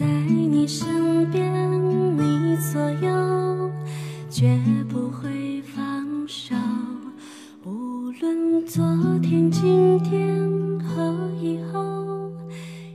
[0.00, 1.44] 在你身边，
[2.16, 3.70] 你左右，
[4.30, 6.54] 绝不会放手。
[7.66, 8.82] 无论昨
[9.18, 12.32] 天、今天和以后，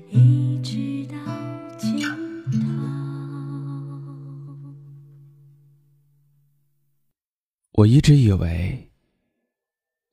[0.10, 1.16] 一直到
[1.78, 2.02] 尽
[2.50, 2.58] 头。
[7.74, 8.90] 我一直以为，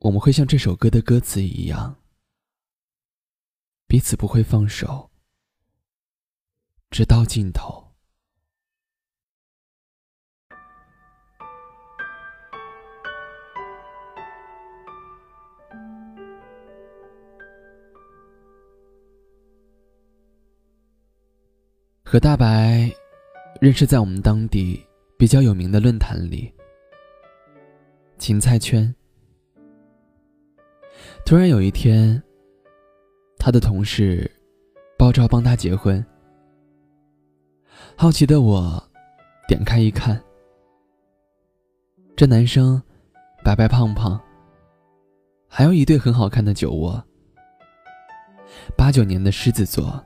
[0.01, 1.97] 我们会像这首歌的歌词一样，
[3.87, 5.09] 彼此不会放手。
[6.93, 7.83] 直到尽头。
[22.05, 22.93] 和大白
[23.59, 24.79] 认识在我们当地
[25.17, 26.53] 比较有名的论坛里，
[28.19, 28.95] 芹菜圈。
[31.25, 32.23] 突然有一天，
[33.39, 34.31] 他的同事
[34.99, 36.05] 包照帮他结婚。
[37.97, 38.83] 好奇的我，
[39.47, 40.21] 点开一看，
[42.17, 42.83] 这男生
[43.45, 44.21] 白白胖胖，
[45.47, 47.03] 还有一对很好看的酒窝。
[48.77, 50.05] 八九年的狮子座，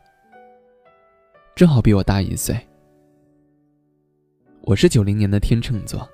[1.55, 2.55] 正好比我大一岁。
[4.61, 6.07] 我是九零年的天秤座，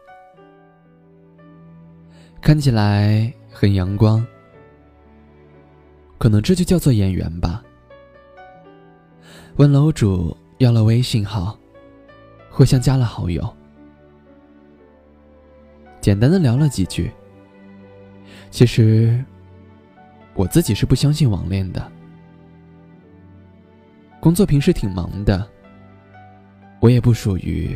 [2.40, 4.24] 看起来很阳光，
[6.16, 7.62] 可能这就叫做演员吧。
[9.56, 11.58] 问楼主要了微信号。
[12.54, 13.42] 互相加了好友，
[16.02, 17.10] 简单的聊了几句。
[18.50, 19.24] 其实，
[20.34, 21.90] 我自己是不相信网恋的。
[24.20, 25.48] 工作平时挺忙的，
[26.80, 27.74] 我也不属于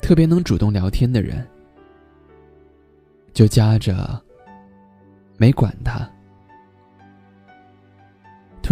[0.00, 1.44] 特别能主动聊天的人，
[3.32, 4.22] 就加着，
[5.36, 6.08] 没管他。